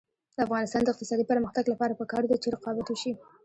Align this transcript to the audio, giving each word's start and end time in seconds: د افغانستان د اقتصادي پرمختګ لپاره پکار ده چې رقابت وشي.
د 0.35 0.37
افغانستان 0.47 0.81
د 0.83 0.89
اقتصادي 0.91 1.25
پرمختګ 1.31 1.65
لپاره 1.73 1.97
پکار 2.01 2.23
ده 2.27 2.35
چې 2.43 2.47
رقابت 2.55 2.87
وشي. 2.89 3.11